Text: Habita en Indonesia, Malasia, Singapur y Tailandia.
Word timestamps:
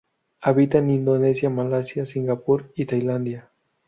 Habita 0.41 0.79
en 0.79 0.89
Indonesia, 0.89 1.51
Malasia, 1.51 2.07
Singapur 2.07 2.71
y 2.75 2.87
Tailandia. 2.87 3.51